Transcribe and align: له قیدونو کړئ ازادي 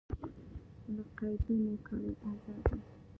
له 0.93 1.03
قیدونو 1.17 1.73
کړئ 1.85 2.09
ازادي 2.29 2.77